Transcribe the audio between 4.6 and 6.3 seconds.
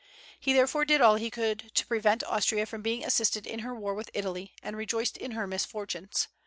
and rejoiced in her misfortunes.